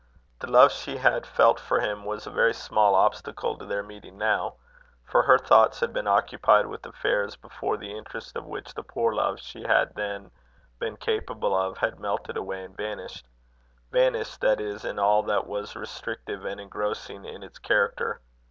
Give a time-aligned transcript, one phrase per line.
[0.39, 4.17] The love she had felt for him was a very small obstacle to their meeting
[4.17, 4.55] now;
[5.05, 9.13] for her thoughts had been occupied with affairs, before the interest of which the poor
[9.13, 10.31] love she had then
[10.79, 13.27] been capable of, had melted away and vanished
[13.91, 18.21] vanished, that is, in all that was restrictive and engrossing in its character.